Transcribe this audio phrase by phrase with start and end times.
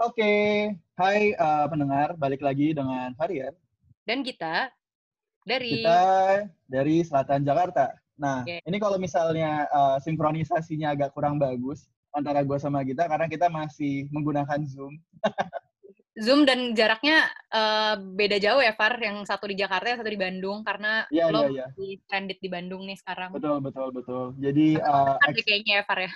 [0.00, 0.32] Oke,
[0.96, 3.52] hai uh, pendengar, balik lagi dengan Varian.
[4.00, 4.72] Dan kita
[5.44, 6.00] dari Kita
[6.64, 7.92] dari Selatan Jakarta.
[8.16, 8.64] Nah, Oke.
[8.64, 11.84] ini kalau misalnya uh, sinkronisasinya agak kurang bagus
[12.16, 14.96] antara gue sama kita karena kita masih menggunakan Zoom.
[16.24, 18.96] Zoom dan jaraknya eh, beda jauh ya, Far.
[19.00, 20.60] Yang satu di Jakarta, yang satu di Bandung.
[20.66, 21.66] Karena Iya, lo iya, iya.
[21.72, 23.32] di stranded di Bandung nih sekarang.
[23.32, 24.24] Betul, betul, betul.
[24.36, 26.12] Jadi, uh, kayaknya ya, Far ya.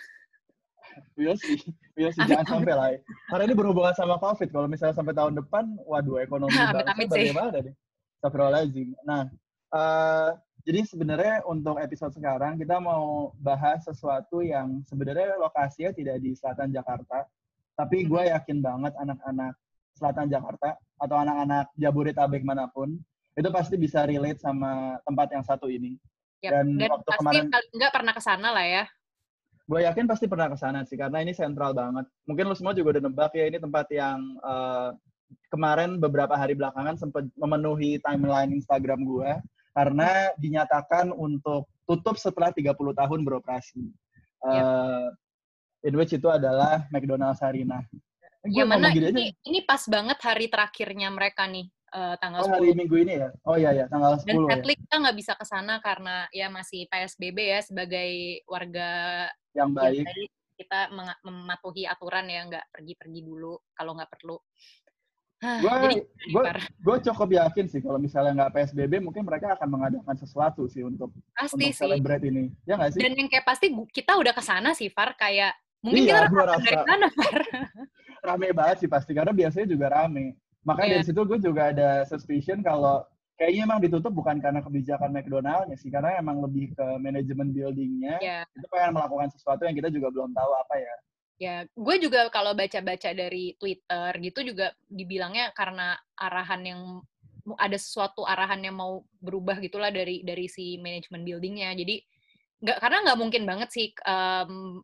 [1.17, 1.59] We'll see.
[1.95, 2.25] We'll see.
[2.27, 2.89] Jangan sampai lah.
[2.95, 2.99] ya.
[3.31, 4.49] Karena ini berhubungan sama COVID.
[4.51, 7.31] Kalau misalnya sampai tahun depan, waduh, ekonomi Amit-amit sih.
[7.31, 7.75] bagaimana nih?
[8.19, 8.89] Astagfirullahaladzim.
[9.05, 9.23] Nah,
[9.71, 10.31] eh,
[10.65, 16.73] jadi sebenarnya untuk episode sekarang kita mau bahas sesuatu yang sebenarnya lokasinya tidak di selatan
[16.73, 17.29] Jakarta,
[17.77, 19.53] tapi gue yakin banget anak-anak
[19.93, 22.97] selatan Jakarta atau anak-anak Jabodetabek mana pun
[23.35, 26.01] itu pasti bisa relate sama tempat yang satu ini.
[26.41, 28.85] Dan Dan, waktu pasti kemarin- paling nggak pernah ke sana lah ya.
[29.65, 32.05] Gue yakin pasti pernah ke sana sih, karena ini sentral banget.
[32.29, 34.91] Mungkin lu semua juga udah nebak ya, ini tempat yang eh,
[35.49, 39.31] kemarin beberapa hari belakangan sempat memenuhi timeline Instagram gue,
[39.73, 43.85] karena dinyatakan untuk tutup setelah 30 tahun beroperasi.
[44.45, 45.07] Eh,
[45.89, 47.81] in which itu adalah McDonald's gua
[48.45, 49.09] Yang mana aja.
[49.09, 52.77] ini, ini pas banget hari terakhirnya mereka nih, eh, tanggal Oh, hari 10.
[52.77, 53.29] Minggu ini ya?
[53.43, 54.49] Oh iya ya, tanggal 10 Dan ya.
[54.51, 58.11] sadly kita nggak bisa ke sana karena ya masih PSBB ya sebagai
[58.45, 58.91] warga
[59.53, 60.05] Yang yang baik.
[60.05, 60.31] baik.
[60.55, 60.81] Kita
[61.21, 64.39] mematuhi aturan ya nggak pergi-pergi dulu kalau nggak perlu.
[65.45, 70.81] Far, Gue cukup yakin sih kalau misalnya nggak PSBB, mungkin mereka akan mengadakan sesuatu sih
[70.81, 71.85] untuk pasti untuk sih.
[71.85, 72.49] celebrate ini.
[72.65, 73.01] Ya nggak sih?
[73.03, 75.13] Dan yang kayak pasti kita udah ke sana sih, Far.
[75.15, 76.87] Kayak mungkin Iya, kita gua rasa dari rasa.
[76.87, 77.37] sana, Far.
[78.31, 80.33] rame banget sih pasti karena biasanya juga rame.
[80.65, 80.97] Makanya Iya.
[81.01, 83.05] dari situ gue juga ada suspicion kalau
[83.37, 88.17] kayaknya emang ditutup bukan karena kebijakan McDonald-nya sih, karena emang lebih ke manajemen building-nya.
[88.23, 90.95] ya, Itu pengen melakukan sesuatu yang kita juga belum tahu apa ya.
[91.37, 91.57] ya.
[91.75, 96.81] Gue juga kalau baca-baca dari Twitter gitu juga dibilangnya karena arahan yang
[97.61, 101.77] ada sesuatu arahan yang mau berubah gitulah dari dari si manajemen buildingnya.
[101.77, 102.01] Jadi
[102.65, 104.81] nggak karena nggak mungkin banget sih em,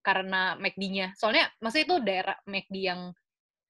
[0.00, 1.12] karena McD-nya.
[1.20, 3.12] Soalnya maksudnya itu daerah McD yang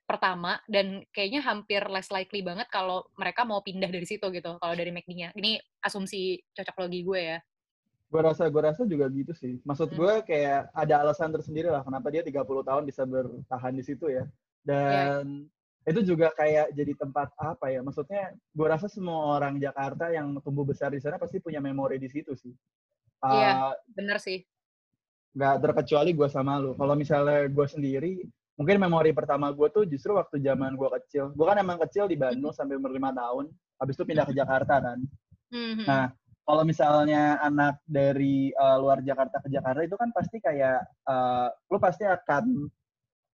[0.09, 4.73] pertama dan kayaknya hampir less likely banget kalau mereka mau pindah dari situ gitu kalau
[4.73, 5.37] dari McD-nya.
[5.37, 7.39] Ini asumsi cocok logi gue ya.
[8.09, 9.61] Gue rasa gue rasa juga gitu sih.
[9.69, 9.99] Maksud Hmm.
[10.01, 14.25] gue kayak ada alasan tersendiri lah kenapa dia 30 tahun bisa bertahan di situ ya.
[14.65, 15.45] Dan
[15.85, 17.85] itu juga kayak jadi tempat apa ya?
[17.85, 22.09] Maksudnya gue rasa semua orang Jakarta yang tumbuh besar di sana pasti punya memori di
[22.09, 22.57] situ sih.
[23.21, 23.73] Iya.
[23.73, 24.41] Uh, Bener sih.
[25.29, 26.73] nggak terkecuali gue sama lu.
[26.75, 28.25] Kalau misalnya gue sendiri,
[28.59, 31.31] mungkin memori pertama gue tuh justru waktu zaman gue kecil.
[31.31, 33.47] Gue kan emang kecil di Bandung sampai umur lima tahun.
[33.79, 34.99] Habis itu pindah ke Jakarta kan.
[35.55, 35.87] Mhm.
[35.87, 36.11] Nah,
[36.43, 41.79] kalau misalnya anak dari uh, luar Jakarta ke Jakarta itu kan pasti kayak uh, lu
[41.79, 42.67] pasti akan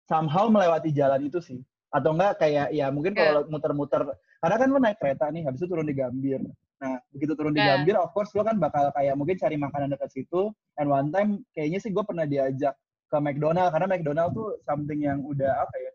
[0.03, 1.63] somehow melewati jalan itu sih.
[1.94, 4.03] Atau enggak kayak ya mungkin kalau muter-muter
[4.44, 6.44] karena kan lu naik kereta nih habis itu turun di Gambir.
[6.83, 7.79] Nah, begitu turun di Ya.
[7.79, 11.39] Gambir of course lu kan bakal kayak mungkin cari makanan dekat situ and one time
[11.56, 12.75] kayaknya sih gue pernah diajak
[13.13, 15.91] ke McDonald karena McDonald tuh something yang udah apa ya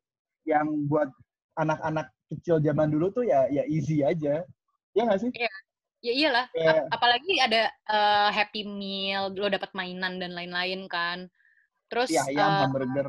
[0.54, 1.10] yang buat
[1.54, 4.46] anak-anak kecil zaman dulu tuh ya ya easy aja.
[4.94, 5.30] Ya nggak sih?
[5.98, 11.26] Ya iyalah, Kayak- Ap- apalagi ada eh, Happy Meal, lo dapat mainan dan lain-lain kan.
[11.90, 13.08] Terus Ya ayam, eh, hamburger.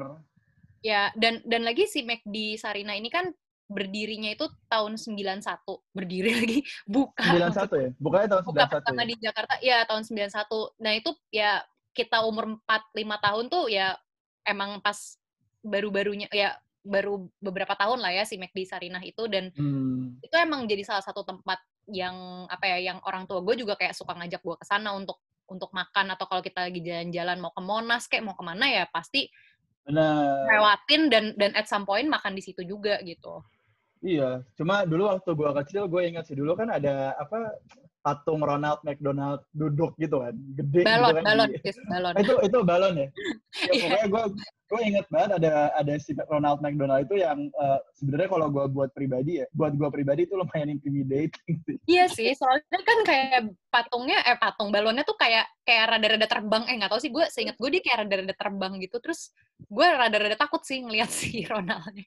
[0.81, 3.30] ya dan dan lagi si McD Sarina ini kan
[3.70, 5.86] berdirinya itu tahun 91.
[5.94, 6.59] Berdiri lagi
[6.90, 7.22] buka.
[7.22, 7.90] 91 ya?
[8.02, 9.06] Bukannya tahun Buka 91 pertama ya?
[9.06, 10.81] di Jakarta ya tahun 91.
[10.81, 11.52] Nah, itu ya
[11.94, 13.98] kita umur 4 5 tahun tuh ya
[14.46, 14.98] emang pas
[15.60, 20.16] baru-barunya ya baru beberapa tahun lah ya si McD Sarinah itu dan Hmm.
[20.24, 21.60] itu emang jadi salah satu tempat
[21.92, 25.20] yang apa ya yang orang tua gue juga kayak suka ngajak gue ke sana untuk
[25.50, 28.86] untuk makan atau kalau kita lagi jalan-jalan mau ke Monas kayak mau ke mana ya
[28.88, 29.28] pasti
[29.84, 30.46] Benar.
[30.46, 33.42] lewatin dan dan at some point makan di situ juga gitu.
[34.00, 34.46] Iya.
[34.56, 37.58] Cuma dulu waktu gua kecil gue ingat sih dulu kan ada apa
[38.09, 41.24] patung Ronald McDonald duduk gitu kan, gede Balon, gitu kan.
[41.30, 42.14] balon, di- sis, balon.
[42.18, 43.08] itu itu balon ya.
[43.70, 43.81] ya Iya.
[43.86, 44.23] pokoknya gue
[44.70, 48.90] gue inget banget ada ada si Ronald McDonald itu yang eh, sebenarnya kalau gue buat
[48.94, 51.78] pribadi ya, buat gue pribadi itu lumayan intimidating sih.
[51.85, 56.64] Iya sih, soalnya kan kayak patungnya, eh patung balonnya tuh kayak kayak rada-rada terbang.
[56.66, 58.97] Eh nggak tahu sih, gue seingat gue dia kayak rada-rada terbang gitu.
[58.97, 59.29] Terus
[59.66, 62.06] gue rada-rada takut sih ngeliat si Ronaldnya.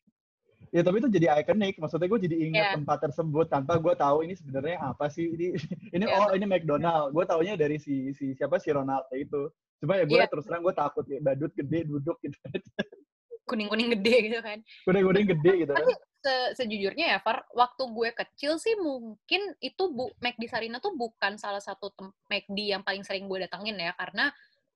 [0.72, 2.74] Ya tapi itu jadi ikonik, maksudnya gue jadi ingat Iya.
[2.80, 5.52] tempat tersebut tanpa gue tahu ini sebenarnya apa sih ini
[5.96, 6.16] ini Iya.
[6.16, 9.52] oh ini McDonald, gue taunya dari si si siapa si Ronald itu.
[9.78, 10.32] Cuma ya gue Iya.
[10.32, 12.36] terus terang gue takut ya badut gede duduk gitu,
[13.42, 14.58] Kuning-kuning gede gitu kan.
[14.88, 15.84] kuning-kuning gede gitu kan.
[16.22, 21.34] Se- sejujurnya ya, Far, waktu gue kecil sih mungkin itu bu McD Sarina tuh bukan
[21.36, 21.90] salah satu
[22.30, 24.30] McD yang paling sering gue datengin ya, karena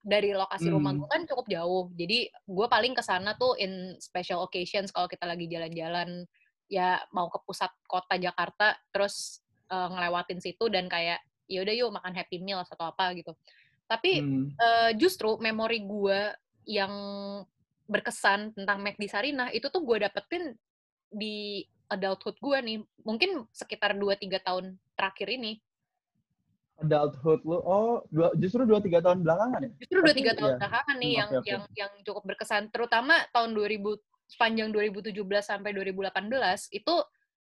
[0.06, 1.02] dari lokasi rumah Hmm.
[1.02, 1.90] gue kan cukup jauh.
[1.98, 6.22] Jadi gue paling ke sana tuh in special occasions kalau kita lagi jalan-jalan
[6.70, 11.18] ya mau ke pusat kota Jakarta terus eh, ngelewatin situ dan kayak
[11.50, 13.34] ya udah yuk makan happy meal atau apa gitu.
[13.90, 14.46] Tapi Hmm.
[14.54, 16.30] eh, justru memori gue
[16.70, 16.94] yang
[17.86, 20.54] berkesan tentang McD Sarina itu tuh gue dapetin
[21.10, 22.78] di adulthood gue nih.
[23.02, 25.58] Mungkin sekitar 2-3 tahun terakhir ini.
[26.76, 29.70] Adulthood lu, oh dua, justru dua tiga tahun belakangan ya?
[29.80, 30.58] Justru dua tiga tahun iya.
[30.60, 31.48] belakangan nih Hmm, yang oke.
[31.48, 33.96] yang yang cukup berkesan, terutama tahun 2000
[34.26, 36.94] sepanjang 2017 sampai 2018 itu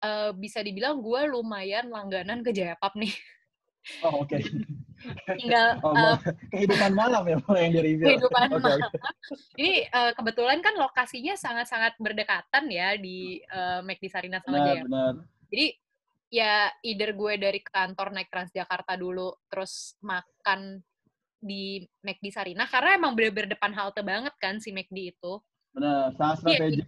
[0.04, 3.14] eh, bisa dibilang gue lumayan langganan ke Jayapap nih.
[4.04, 4.36] Oh oke.
[5.40, 8.08] Tinggal Oh, ma- kehidupan malam ya mulai yang review.
[8.08, 8.80] kehidupan Oke, malam.
[8.80, 8.98] oke.
[9.60, 14.88] Ini eh, kebetulan kan lokasinya sangat-sangat berdekatan ya di eh, McD Sarina sama Benar, Jayapap.
[14.88, 15.14] benar.
[15.54, 15.66] Jadi
[16.34, 20.82] ya either gue dari kantor naik Transjakarta dulu terus makan
[21.38, 25.38] di McD Sarina karena emang bener-bener depan halte banget kan si McD itu.
[25.78, 26.86] Benar, sangat Iya, strategis.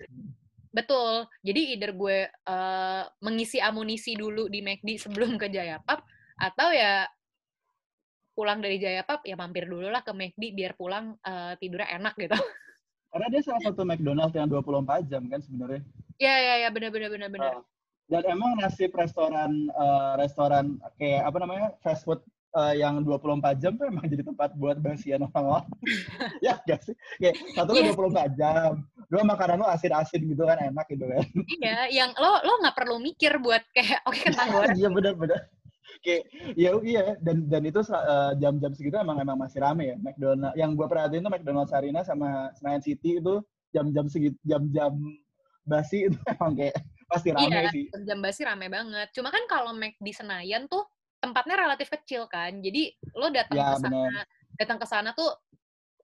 [0.74, 1.14] Betul.
[1.46, 6.02] Jadi either gue eh, mengisi amunisi dulu di McD sebelum ke Jayapap
[6.42, 7.06] atau ya
[8.36, 12.36] pulang dari Jayapap ya mampir dulu lah ke McD biar pulang eh, tidurnya enak gitu.
[13.14, 15.86] Karena dia salah satu McDonald's yang 24 jam kan sebenarnya.
[16.16, 17.54] ya ya ya benar benar benar benar.
[17.60, 17.75] Ah.
[18.06, 22.22] Dan emang nasib restoran eh, restoran kayak apa namanya fast food
[22.54, 25.66] eh, yang 24 jam tuh emang jadi tempat buat basian orang-orang.
[26.46, 26.96] ya gak sih?
[27.18, 27.98] Kayak satu lu Iya.
[27.98, 28.72] 24 jam,
[29.10, 31.26] dua makanan lu asin-asin gitu kan enak gitu kan.
[31.58, 34.78] Iya, yang lo lo nggak perlu mikir buat kayak oke kentang goreng.
[34.78, 35.42] Iya benar-benar.
[36.06, 36.24] Kayak
[36.54, 40.54] ya iya dan dan itu eh, jam-jam segitu emang emang masih rame ya McDonald.
[40.54, 43.42] Yang gue perhatiin tuh McDonald's Arena sama Senayan City itu
[43.74, 44.94] jam-jam segitu jam-jam
[45.66, 47.86] basi itu emang kayak pasti rame Iya, sih.
[48.04, 49.08] jam basi rame banget.
[49.14, 50.86] Cuma kan kalau Mac di Senayan tuh
[51.22, 52.62] tempatnya relatif kecil kan.
[52.62, 54.02] Jadi lo datang Ya, ke sana,
[54.58, 55.30] datang ke sana tuh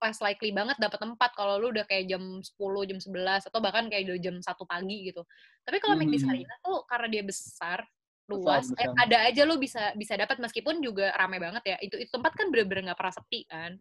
[0.02, 3.86] less likely banget dapat tempat kalau lu udah kayak jam 10, jam 11 atau bahkan
[3.86, 5.22] kayak udah jam 1 pagi gitu.
[5.62, 6.18] Tapi kalau Mac di.
[6.18, 7.80] Sarina tuh karena dia besar,
[8.26, 8.98] luas, eh, besar.
[8.98, 11.78] ada aja lo bisa bisa dapat meskipun juga rame banget ya.
[11.82, 13.78] Itu itu tempat kan bener-bener nggak pernah sepi kan.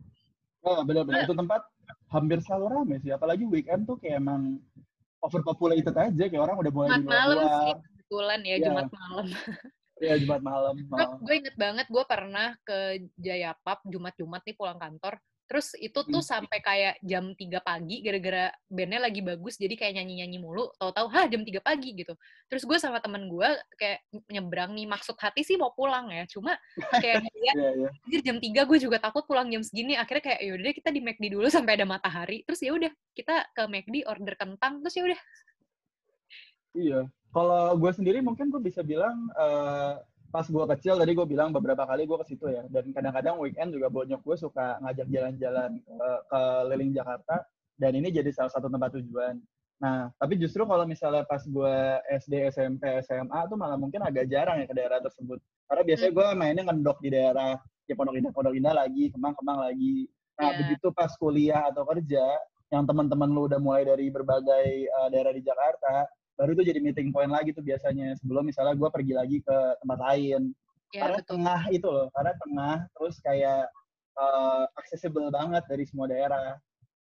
[0.61, 1.27] Oh, benar-benar Nah.
[1.29, 1.63] itu tempat
[2.13, 3.09] hampir selalu rame sih.
[3.17, 4.61] Apalagi weekend tuh kayak emang
[5.21, 8.65] overpopulated aja kayak orang udah mulai Jumat malam sih kebetulan ya Iya.
[8.67, 9.27] Jumat malam.
[10.01, 10.75] Ya Jumat malam.
[10.81, 11.21] Gue Oh.
[11.21, 12.79] gue inget banget gue pernah ke
[13.21, 15.21] Jayapap Jumat-Jumat nih pulang kantor.
[15.51, 16.47] Terus itu tuh Hmm.
[16.47, 20.71] sampai kayak jam 3 pagi gara-gara bandnya lagi bagus jadi kayak nyanyi-nyanyi mulu.
[20.79, 22.15] Tahu-tahu hah jam 3 pagi gitu.
[22.47, 23.99] Terus gue sama temen gue kayak
[24.31, 26.23] nyebrang nih maksud hati sih mau pulang ya.
[26.31, 26.55] Cuma
[27.03, 27.89] kayak Iya, iya.
[28.07, 29.99] anjir jam 3 gue juga takut pulang jam segini.
[29.99, 32.47] Akhirnya kayak yaudah deh kita di McD dulu sampai ada matahari.
[32.47, 35.21] Terus ya udah kita ke McD order kentang terus ya udah
[36.71, 37.01] Iya.
[37.31, 39.95] Kalau gue sendiri mungkin gue bisa bilang eh,
[40.31, 42.63] pas gue kecil tadi gue bilang beberapa kali gue ke situ ya.
[42.71, 46.41] Dan kadang-kadang weekend juga bonyok gue suka ngajak jalan-jalan ke, ke
[46.71, 47.43] liling Jakarta.
[47.75, 49.43] Dan ini jadi salah satu tempat tujuan.
[49.81, 51.77] Nah, tapi justru kalau misalnya pas gue
[52.21, 55.41] SD, SMP, SMA tuh malah mungkin agak jarang ya ke daerah tersebut.
[55.67, 57.57] Karena biasanya gue mainnya ngendok di daerah
[57.89, 60.07] ya Pondok Indah, Pondok Indah lagi, Kemang-Kemang lagi.
[60.37, 60.59] Nah, Iya.
[60.63, 62.25] begitu pas kuliah atau kerja,
[62.71, 66.07] yang teman-teman lu udah mulai dari berbagai eh, daerah di Jakarta,
[66.41, 69.99] baru itu jadi meeting point lagi tuh biasanya sebelum misalnya gue pergi lagi ke tempat
[70.01, 70.57] lain
[70.91, 71.33] ya karena betul.
[71.37, 73.63] tengah itu loh karena tengah terus kayak
[74.17, 76.57] uh, accessible banget dari semua daerah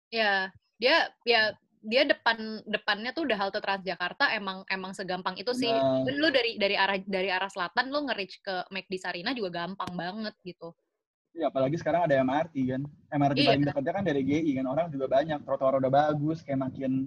[0.08, 0.48] Ya,
[0.80, 1.52] dia ya
[1.84, 5.68] dia depan depannya tuh udah halte Transjakarta emang emang segampang itu sih.
[5.68, 9.92] Even lu dari dari arah dari arah selatan lu nge-reach ke McD Sarina juga gampang
[9.92, 10.72] banget gitu.
[11.38, 12.82] ya apalagi sekarang ada MRT kan
[13.14, 13.46] MRT Iya.
[13.46, 17.06] paling dekatnya kan dari GI kan orang juga banyak trotoar udah bagus kayak makin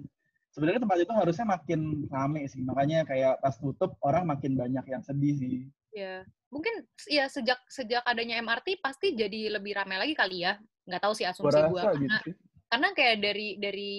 [0.52, 1.80] sebenarnya tempat itu harusnya makin
[2.12, 2.60] rame sih.
[2.60, 5.66] Makanya kayak pas tutup orang makin banyak yang sedih sih.
[5.92, 10.60] Ya, mungkin ya sejak sejak adanya MRT pasti jadi lebih ramai lagi kali ya.
[10.88, 12.30] Nggak tahu sih asumsi gue karena gitu
[12.72, 13.92] karena kayak dari dari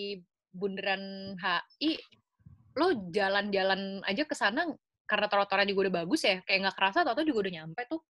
[0.49, 2.01] bundaran HI
[2.73, 4.65] lo jalan-jalan aja ke sana
[5.05, 6.41] karena trotoarnya juga udah bagus ya.
[6.45, 8.01] Kayak nggak kerasa atau juga udah nyampe tuh.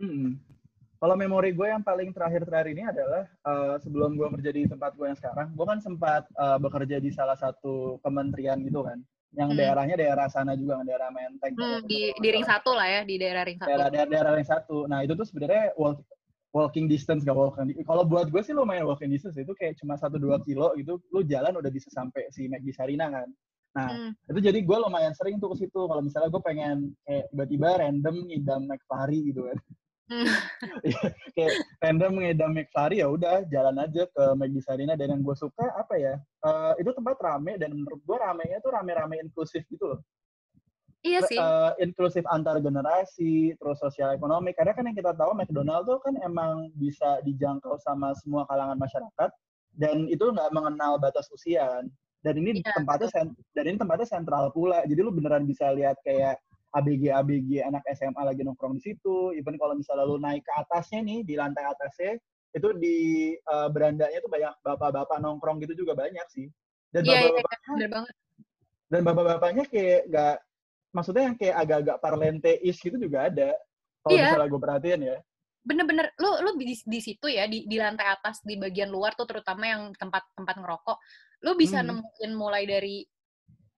[0.00, 0.36] Mm-mm.
[1.00, 5.08] Kalau memori gue yang paling terakhir-terakhir ini adalah eh, sebelum gue kerja di tempat gue
[5.08, 9.00] yang sekarang, gue kan sempat eh, bekerja di salah satu kementerian gitu kan,
[9.32, 9.56] yang Hmm.
[9.56, 11.56] daerahnya daerah sana juga, daerah Menteng.
[11.56, 14.50] Hmm, di di ring satu lah ya di daerah ring satu Daerah, daerah, daerah yang
[14.52, 14.76] satu.
[14.92, 16.04] Nah itu tuh sebenarnya walk-
[16.52, 17.72] walking distance gak walking.
[17.80, 21.56] Kalau buat gue sih lumayan walking distance itu kayak cuma 1-2 kilo gitu, lu jalan
[21.56, 23.28] udah bisa sampai si McD Sarina kan.
[23.72, 24.12] Nah Hmm.
[24.28, 25.80] itu jadi gue lumayan sering tuh ke situ.
[25.80, 29.56] Kalau misalnya gue pengen kayak tiba-tiba random ngidam McFlurry gitu kan.
[30.10, 30.26] Hmm.
[31.38, 35.70] kayak random ngedam McFlurry ya udah jalan aja ke McD Sarina dan yang gue suka
[35.78, 40.02] apa ya eh, itu tempat rame dan menurut gue ramenya tuh rame-rame inklusif gitu loh
[41.00, 41.40] Iya sih.
[41.40, 44.52] Uh, inklusif antar generasi, terus sosial ekonomi.
[44.52, 49.30] Karena kan yang kita tahu McDonald tuh kan emang bisa dijangkau sama semua kalangan masyarakat
[49.80, 51.88] dan itu nggak mengenal batas usia kan.
[52.20, 54.84] Dan ini ya, tempatnya dan ini tempatnya sentral pula.
[54.84, 56.36] Jadi lu beneran bisa lihat kayak
[56.70, 59.34] ABG ABG anak SMA lagi nongkrong di situ.
[59.34, 62.18] Even kalau misalnya lu naik ke atasnya nih di lantai atasnya
[62.50, 62.98] itu di
[63.46, 66.46] uh, berandanya tuh banyak bapak-bapak nongkrong gitu juga banyak sih.
[66.90, 68.02] Dan iya, iya, bapak-bapaknya ya,
[68.90, 70.36] dan bapak-bapaknya kayak nggak
[70.90, 73.54] maksudnya yang kayak agak-agak parlente is gitu juga ada.
[74.02, 74.24] Kalau iya.
[74.26, 75.18] misalnya gue perhatiin ya.
[75.60, 79.28] Bener-bener, lu lu di, di situ ya, di, di lantai atas, di bagian luar tuh
[79.28, 80.98] terutama yang tempat-tempat ngerokok,
[81.46, 81.86] lu bisa hmm.
[81.86, 83.04] nemuin mulai dari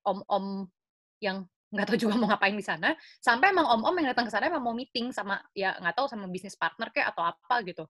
[0.07, 0.65] om-om
[1.21, 4.53] yang nggak tahu juga mau ngapain di sana, sampai emang om-om yang datang ke sana
[4.53, 7.85] emang mau meeting sama ya nggak tahu sama bisnis partner kayak atau apa gitu.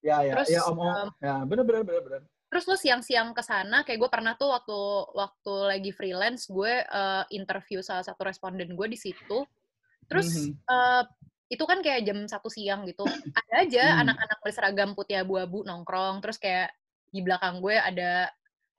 [0.00, 3.46] Ya ya, Terus, ya om-om, um, ya bener bener bener bener terus lu siang-siang ke
[3.46, 4.78] sana kayak gue pernah tuh waktu
[5.14, 9.46] waktu lagi freelance gue uh, interview salah satu responden gue di situ
[10.10, 10.66] terus mm -hmm.
[10.66, 11.02] uh,
[11.46, 13.06] itu kan kayak jam satu siang gitu
[13.38, 14.00] ada aja mm.
[14.02, 16.74] anak-anak berseragam putih abu-abu nongkrong terus kayak
[17.14, 18.26] di belakang gue ada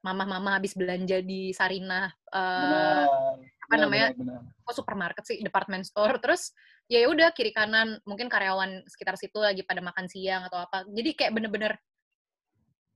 [0.03, 3.39] mama-mama habis belanja di Sarinah uh,
[3.71, 4.67] apa benar, namanya benar, benar.
[4.67, 6.19] oh supermarket sih department store.
[6.19, 6.51] Terus
[6.91, 10.83] ya udah kiri kanan mungkin karyawan sekitar situ lagi pada makan siang atau apa.
[10.91, 11.79] Jadi kayak bener-bener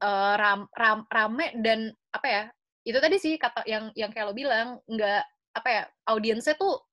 [0.03, 2.43] uh, ram, ram, rame dan apa ya
[2.83, 5.23] itu tadi sih kata yang yang kayak lo bilang nggak
[5.55, 6.83] apa ya audiensnya tuh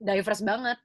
[0.00, 0.80] diverse banget.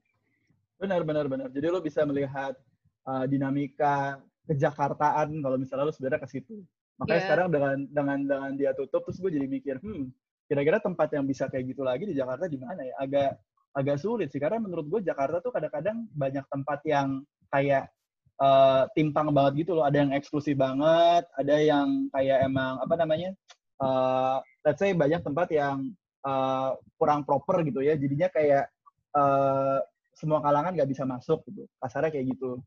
[0.83, 1.47] Benar benar benar.
[1.47, 2.59] Jadi lo bisa melihat
[3.07, 4.19] uh, dinamika
[4.51, 6.59] kejakartaan kalau misalnya lo sebenarnya ke situ.
[6.99, 7.25] Makanya yeah.
[7.25, 10.11] sekarang dengan dengan dengan dia tutup terus gue jadi mikir hmm
[10.53, 13.41] kira-kira tempat yang bisa kayak gitu lagi di Jakarta di mana ya agak
[13.73, 17.89] agak sulit sih karena menurut gue Jakarta tuh kadang-kadang banyak tempat yang kayak
[18.37, 19.89] uh, timpang banget gitu loh.
[19.89, 23.33] Ada yang eksklusif banget, ada yang kayak emang apa namanya,
[23.81, 25.89] uh, let's say banyak tempat yang
[26.21, 27.97] uh, kurang proper gitu ya.
[27.97, 28.69] Jadinya kayak
[29.17, 29.81] uh,
[30.13, 31.65] semua kalangan nggak bisa masuk gitu.
[31.81, 32.61] Kasarnya kayak gitu.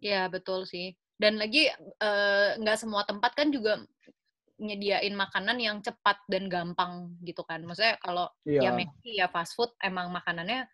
[0.00, 0.96] Iya betul sih.
[1.20, 1.68] Dan lagi
[2.60, 3.84] nggak uh, semua tempat kan juga
[4.56, 7.60] nyediain makanan yang cepat dan gampang gitu kan.
[7.64, 8.68] Maksudnya kalau yeah.
[8.68, 10.64] ya McD ya fast food emang makanannya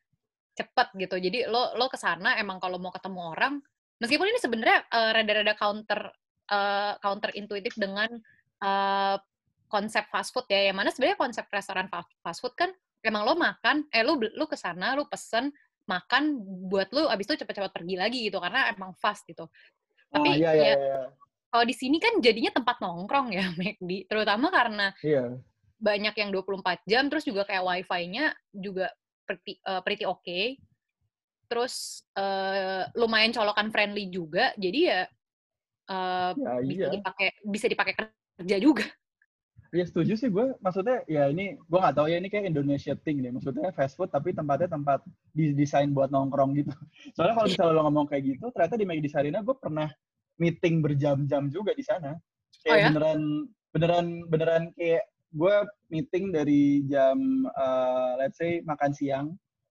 [0.54, 1.18] cepat gitu.
[1.18, 3.54] Jadi lo lo ke sana emang kalau mau ketemu orang
[4.02, 6.00] meskipun ini sebenarnya uh, rada-rada counter
[6.50, 8.10] uh, counter intuitif dengan
[8.62, 9.16] uh,
[9.70, 11.86] konsep fast food ya yang mana sebenarnya konsep restoran
[12.20, 12.74] fast food kan
[13.06, 15.54] emang lo makan eh lo lu ke sana lo pesen
[15.86, 19.46] makan buat lo abis itu cepat-cepat pergi lagi gitu karena emang fast gitu
[20.12, 21.00] tapi oh, iya, iya, ya iya.
[21.52, 25.36] Kalau di sini kan jadinya tempat nongkrong ya McD terutama karena iya.
[25.76, 28.88] banyak yang 24 jam terus juga kayak wifi-nya juga
[29.28, 30.56] pretty uh, pretty oke okay
[31.52, 35.00] terus uh, lumayan colokan friendly juga jadi ya,
[35.92, 36.92] uh, ya bisa iya.
[36.96, 38.88] dipakai bisa dipakai kerja juga
[39.72, 40.52] Iya setuju sih gue.
[40.60, 43.32] Maksudnya ya ini gue nggak tahu ya ini kayak Indonesia thing deh.
[43.32, 45.00] Maksudnya fast food tapi tempatnya tempat
[45.32, 46.76] didesain buat nongkrong gitu.
[47.16, 49.88] Soalnya kalau misalnya lo ngomong kayak gitu, ternyata di Magdi Sarina gue pernah
[50.40, 52.16] meeting berjam-jam juga di sana.
[52.62, 52.86] Kayak oh, ya?
[52.92, 53.20] beneran
[53.72, 55.56] beneran beneran kayak gue
[55.88, 57.16] meeting dari jam
[57.56, 59.26] uh, let's say makan siang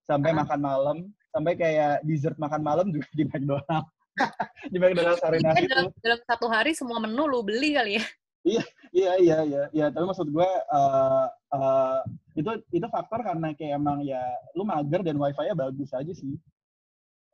[0.10, 0.42] sampai uh -huh.
[0.42, 0.98] makan malam
[1.32, 3.86] sampai kayak dessert makan malam juga di McDonald
[4.74, 8.06] di McDonald Arena itu dalam, dalam satu hari semua menu lu beli kali ya
[8.42, 12.00] iya iya iya iya ya, tapi maksud gue uh, uh,
[12.34, 14.20] itu itu faktor karena kayak emang ya
[14.58, 16.36] lu mager dan wifi-nya bagus aja sih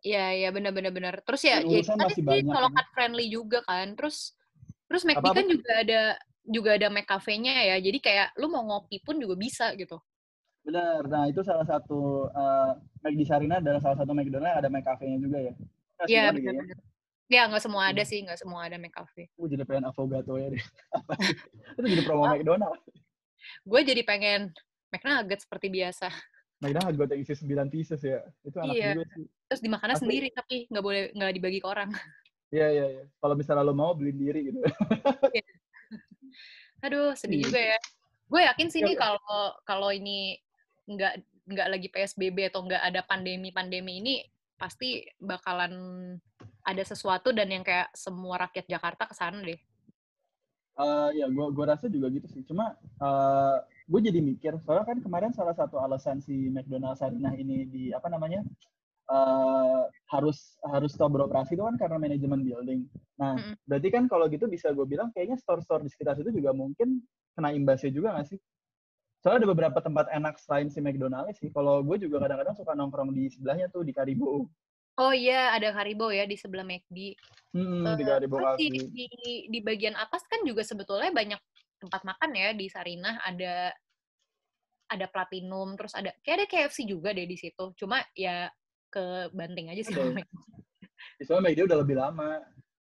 [0.06, 1.16] Iya, iya benar-benar benar.
[1.26, 3.98] Terus ya, ya tadi sih kalau cut friendly juga kan.
[3.98, 4.38] Terus
[4.88, 6.02] terus McD kan juga ada
[6.48, 7.76] juga ada Mac Cafe-nya ya.
[7.82, 9.98] Jadi kayak lu mau ngopi pun juga bisa gitu.
[10.68, 11.08] Benar.
[11.08, 12.76] Nah, itu salah satu uh,
[13.08, 15.54] di Sarina adalah salah satu McDonald yang ada McCafe-nya juga ya.
[16.06, 16.54] Iya, benar.
[17.28, 18.12] Ya, nggak semua ada hmm.
[18.12, 19.32] sih, nggak semua ada McCafe.
[19.36, 20.64] Gue jadi pengen avogato ya deh.
[21.80, 22.32] itu jadi promo oh.
[22.32, 22.80] McDonald.
[23.64, 24.52] Gue jadi pengen
[24.92, 26.08] McNugget seperti biasa.
[26.58, 28.22] McNugget gue isi 9 pieces ya.
[28.42, 28.98] Itu anak iya.
[28.98, 29.26] juga sih.
[29.50, 31.90] Terus dimakannya sendiri tapi nggak boleh nggak dibagi ke orang.
[32.48, 33.04] Iya iya iya.
[33.20, 34.60] Kalau misalnya lo mau beli sendiri gitu.
[35.36, 35.46] Iya.
[36.86, 37.46] Aduh, sedih iya.
[37.46, 37.80] juga ya.
[38.28, 40.40] Gue yakin sih nih kalau kalau ini
[40.88, 41.14] nggak
[41.48, 44.16] nggak lagi PSBB atau nggak ada pandemi-pandemi ini
[44.60, 45.74] pasti bakalan
[46.66, 49.60] ada sesuatu dan yang kayak semua rakyat Jakarta ke sana deh.
[50.78, 52.46] Uh, ya, gue gua rasa juga gitu sih.
[52.46, 57.32] Cuma uh, eh, gue jadi mikir, soalnya kan kemarin salah satu alasan si McDonald Sarinah
[57.40, 58.44] ini di apa namanya
[59.08, 62.84] uh, harus harus stop beroperasi itu kan karena manajemen building.
[63.16, 63.54] Nah, mm -hmm.
[63.64, 67.00] berarti kan kalau gitu bisa gue bilang kayaknya store-store di sekitar situ juga mungkin
[67.40, 68.40] kena imbasnya juga nggak sih?
[69.24, 71.50] Soalnya ada beberapa tempat enak selain si McDonald sih.
[71.50, 74.46] Kalau gue juga kadang-kadang suka nongkrong di sebelahnya tuh di Karibo.
[74.98, 77.18] Oh iya, ada Karibo ya di sebelah McD.
[77.54, 79.08] Hmm, uh, di Karibo di, di,
[79.50, 81.40] di bagian atas kan juga sebetulnya banyak
[81.78, 83.22] tempat makan ya di Sarinah.
[83.24, 83.74] Ada
[84.88, 87.76] ada platinum, terus ada kayak ada KFC juga deh di situ.
[87.76, 88.48] Cuma ya
[88.88, 89.94] ke Banting aja sih.
[89.94, 90.24] Ada.
[91.28, 92.30] Soalnya McD udah lebih lama.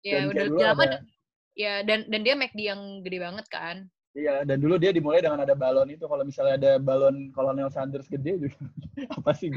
[0.05, 0.83] ya Dan udah lebih lama.
[0.85, 1.03] ada-
[1.55, 3.87] Ya dan dan dia McD yang gede banget kan.
[4.15, 6.07] Iya, dan dulu dia dimulai dengan ada balon itu.
[6.07, 8.59] Kalau misalnya ada balon Kolonel Sanders gede juga,
[9.19, 9.51] apa sih?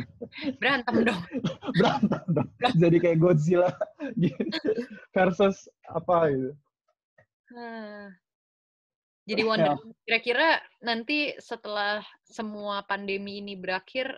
[0.61, 1.21] Berantem dong.
[1.77, 2.49] Berantem dong.
[2.77, 3.69] Jadi kayak Godzilla
[4.13, 4.37] gitu.
[5.17, 6.51] versus apa gitu.
[7.53, 8.09] Ah.
[9.27, 9.75] Jadi wonder,
[10.07, 14.15] kira-kira nanti setelah semua pandemi ini berakhir,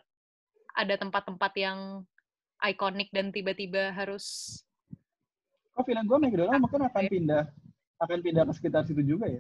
[0.77, 2.05] ada tempat-tempat yang
[2.61, 4.59] ikonik dan tiba-tiba harus
[5.73, 7.47] Oh, feeling gue McDonald mungkin akan pindah
[8.03, 9.39] akan pindah ke sekitar situ juga ya.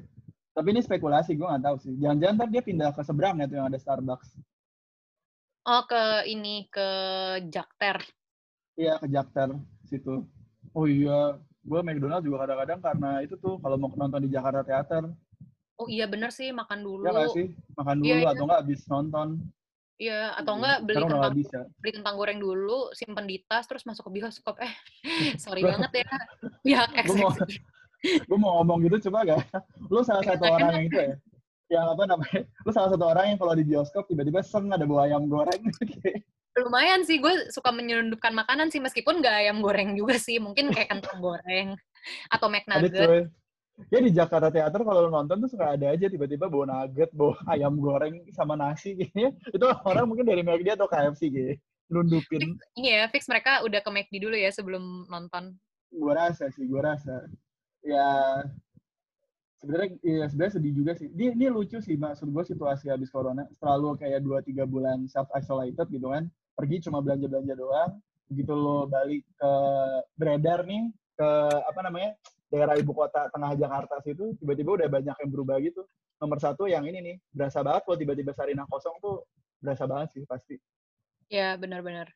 [0.55, 1.93] Tapi ini spekulasi, gue nggak tahu sih.
[1.99, 4.39] Jangan-jangan ntar dia pindah ke seberang ya tuh yang ada Starbucks.
[5.69, 6.87] oh ke ini ke
[7.51, 8.01] Jakter.
[8.79, 9.53] Iya, ke Jakter
[9.85, 10.23] situ.
[10.73, 15.11] Oh iya, gue McDonald juga kadang-kadang karena itu tuh kalau mau nonton di Jakarta Theater,
[15.79, 17.07] Oh iya bener sih makan dulu.
[17.07, 17.47] ya nggak sih?
[17.73, 18.29] Makan dulu Iya, iya.
[18.35, 19.27] atau nggak habis nonton.
[19.99, 21.59] Iya, atau enggak beli Sekarang udah kentang nggak bisa.
[21.79, 24.55] beli kentang goreng dulu, simpen di tas terus masuk ke bioskop.
[24.59, 24.73] Eh,
[25.43, 26.09] sorry banget ya
[26.63, 27.59] pihak mau- eksekutif.
[27.99, 29.43] gue mau ngomong gitu coba gak?
[29.91, 31.13] Lu salah satu orang yang itu ya?
[31.69, 32.41] Yang apa namanya?
[32.63, 35.59] Lu salah satu orang yang kalau di bioskop tiba-tiba seng ada bawa ayam goreng.
[36.59, 40.91] Lumayan sih gue suka menyelundupkan makanan sih meskipun nggak ayam goreng juga sih, mungkin kayak
[40.91, 41.75] kentang goreng
[42.31, 43.27] atau McNugget.
[43.87, 47.39] Ya di Jakarta Theater kalau lu nonton tuh suka ada aja tiba-tiba bawa nugget, bawa
[47.55, 49.31] ayam goreng sama nasi kayaknya.
[49.55, 51.55] Itu orang mungkin dari McD atau KFC kayaknya.
[51.89, 52.59] Nundupin.
[52.77, 55.57] Ini ya, fix mereka udah ke McD dulu ya sebelum nonton.
[55.89, 57.25] Gue rasa sih, gue rasa.
[57.81, 58.43] Ya
[59.63, 61.09] sebenarnya ya sebenarnya sedih juga sih.
[61.09, 63.47] Ini, ini lucu sih maksud gue situasi habis corona.
[63.57, 66.29] Selalu kayak 2-3 bulan self isolated gitu kan.
[66.53, 67.97] Pergi cuma belanja-belanja doang.
[68.29, 69.53] Begitu lo balik ke
[70.13, 71.29] beredar nih ke
[71.65, 72.13] apa namanya
[72.49, 75.85] daerah ibu kota tengah Jakarta situ tiba-tiba udah banyak yang berubah gitu.
[76.19, 79.23] Nomor satu yang ini nih berasa banget kalau tiba-tiba Sarinah kosong tuh
[79.61, 80.55] berasa banget sih pasti.
[81.29, 82.09] Ya, benar-benar.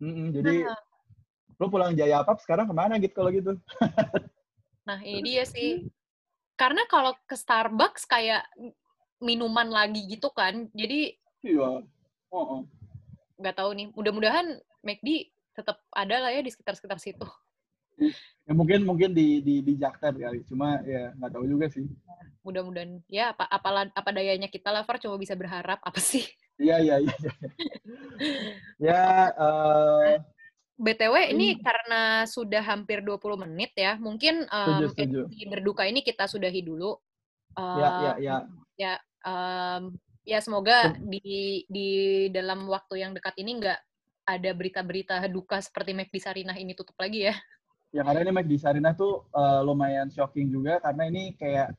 [0.00, 0.80] Mm-mm, jadi Nah,
[1.56, 3.52] lo pulang Jaya Apap sekarang ke mana gitu kalau gitu?
[4.88, 5.88] nah ini dia sih.
[6.54, 8.44] Karena kalau ke Starbucks kayak
[9.20, 11.80] minuman lagi gitu kan, jadi Iya.
[12.30, 12.62] Oh, oh.
[13.40, 13.88] nggak tahu nih.
[13.96, 17.24] Mudah-mudahan McD tetap ada lah ya di sekitar-sekitar situ.
[18.48, 20.42] Ya mungkin mungkin di di di Jakter kali.
[20.42, 21.86] Cuma ya nggak tahu juga sih.
[22.42, 26.26] Mudah-mudahan ya apa apalah apa dayanya kita lah, Far cuma bisa berharap apa sih.
[26.58, 27.14] Iya iya iya.
[27.14, 27.32] iya.
[28.90, 30.18] ya eh
[30.74, 31.62] BTW ini Hmm.
[31.62, 35.20] karena sudah hampir 20 menit ya, mungkin Setuju, setuju.
[35.28, 36.96] edisi berduka ini kita sudahi dulu.
[37.54, 38.36] ya ya Em, ya.
[38.80, 39.82] ya em,
[40.24, 41.88] ya semoga di di
[42.32, 43.78] dalam waktu yang dekat ini nggak
[44.26, 47.36] ada berita-berita duka seperti McD Sarinah ini tutup lagi ya.
[47.90, 51.74] Ya karena ini McD Sarinah tuh eh, lumayan shocking juga karena ini kayak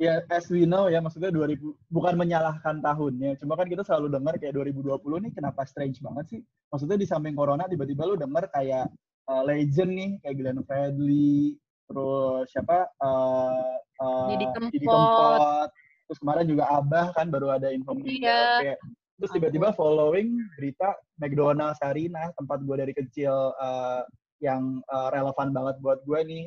[0.00, 1.60] ya as we know ya maksudnya 2000
[1.92, 4.96] bukan menyalahkan tahunnya cuma kan kita selalu dengar kayak 2020
[5.28, 6.40] nih kenapa strange banget sih
[6.72, 8.88] maksudnya di samping corona tiba-tiba lu denger kayak
[9.28, 15.36] eh, legend nih kayak Glenn Fredly terus siapa eh eh, Didi Didi Kempot.
[15.36, 15.70] Kempot
[16.08, 18.40] terus kemarin juga Abah kan baru ada info Iya.
[18.64, 18.78] kayak
[19.20, 24.02] terus tiba-tiba following berita McDonald Sarinah tempat gue dari kecil eh,
[24.40, 26.44] yang eh, relevan banget buat gue nih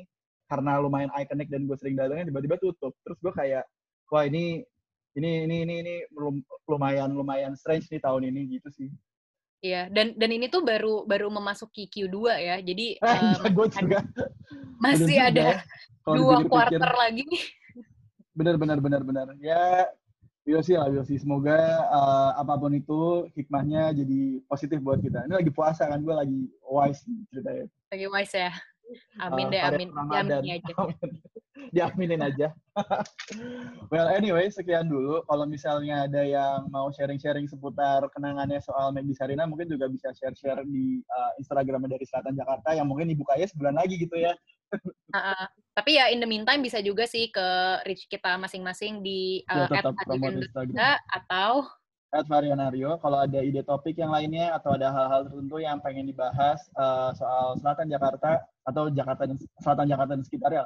[0.49, 3.63] karena lumayan ikonik dan gue sering datangnya tiba-tiba tutup terus gue kayak
[4.11, 4.61] wah ini
[5.13, 8.89] ini ini ini ini lum- lumayan lumayan strange nih tahun ini gitu sih
[9.63, 12.59] Iya, dan dan ini tuh baru baru memasuki Q2 ya.
[12.59, 14.03] Jadi eh, em, gue juga
[14.75, 15.55] masih bener ada ya,
[16.19, 17.43] dua quarter lagi nih.
[18.35, 19.87] benar benar benar benar ya
[20.43, 25.23] we'll see lah we'll see semoga eh, apa pun itu hikmahnya jadi positif buat kita
[25.25, 28.51] ini lagi puasa kan gue lagi wise nih ceritanya Lagi wise ya.
[29.15, 29.89] Amin Eh, deh, amin.
[29.89, 30.43] Ramadan.
[30.43, 30.73] Diamini aja.
[31.71, 32.47] diaminin aja
[33.93, 39.47] well anyway sekian dulu kalau misalnya ada yang mau sharing-sharing seputar kenangannya soal Magdi Sarina
[39.47, 43.95] mungkin juga bisa share-share di uh, Instagramnya dari Selatan Jakarta yang mungkin dibukanya sebulan lagi
[43.95, 44.33] gitu ya
[45.13, 45.45] Uh,
[45.77, 47.47] tapi ya in the meantime bisa juga sih ke
[47.85, 50.73] reach kita masing-masing di Ya, uh, tetap Adrian Instagram.
[50.73, 51.69] Dutta atau
[52.13, 53.01] at Varionario.
[53.01, 57.57] Kalau ada ide topik yang lainnya atau ada hal-hal tertentu yang pengen dibahas uh, soal
[57.57, 60.63] Selatan Jakarta atau Jakarta dan Selatan Jakarta dan sekitarnya,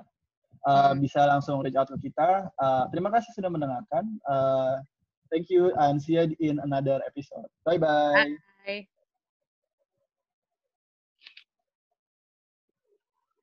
[0.67, 0.99] uh, Hmm.
[0.99, 2.51] bisa langsung reach out ke kita.
[2.59, 4.03] Uh, terima kasih sudah mendengarkan.
[4.27, 4.83] Uh,
[5.31, 7.47] thank you and see you in another episode.
[7.63, 8.35] Bye bye.
[8.67, 8.96] Bye.